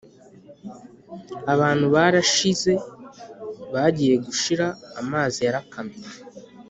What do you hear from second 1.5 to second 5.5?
Abantu barashize, bagiye gushira, amazi